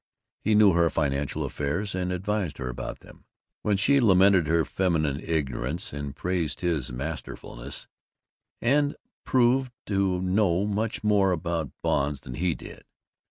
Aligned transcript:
He 0.39 0.55
knew 0.55 0.71
her 0.73 0.89
financial 0.89 1.43
affairs 1.45 1.93
and 1.93 2.11
advised 2.11 2.57
her 2.57 2.69
about 2.69 3.01
them, 3.01 3.23
while 3.61 3.75
she 3.75 3.99
lamented 3.99 4.47
her 4.47 4.65
feminine 4.65 5.19
ignorance, 5.19 5.93
and 5.93 6.15
praised 6.15 6.61
his 6.61 6.91
masterfulness, 6.91 7.85
and 8.63 8.95
proved 9.25 9.71
to 9.85 10.19
know 10.19 10.65
much 10.65 11.03
more 11.03 11.31
about 11.31 11.69
bonds 11.83 12.21
than 12.21 12.33
he 12.33 12.55
did. 12.55 12.83